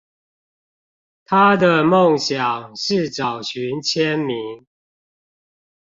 [1.25, 4.65] 她的夢想是找尋簽名